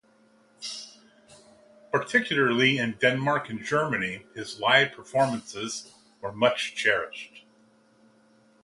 [1.91, 7.45] Particularly in Denmark and Germany his live performances were much cherished.